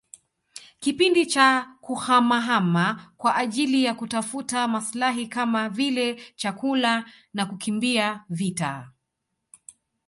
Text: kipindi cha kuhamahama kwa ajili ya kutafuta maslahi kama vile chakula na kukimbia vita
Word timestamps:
kipindi 0.79 1.25
cha 1.25 1.67
kuhamahama 1.81 3.13
kwa 3.17 3.35
ajili 3.35 3.83
ya 3.83 3.93
kutafuta 3.93 4.67
maslahi 4.67 5.27
kama 5.27 5.69
vile 5.69 6.21
chakula 6.35 7.09
na 7.33 7.45
kukimbia 7.45 8.25
vita 8.29 8.91